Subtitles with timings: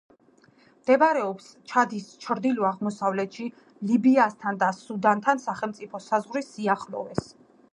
[0.83, 3.45] მდებარეობს ჩადის ჩრდილო-აღმოსავლეთში,
[3.91, 7.31] ლიბიასთან და სუდანთან სახელმწიფო საზღვრის სიახლოვეს.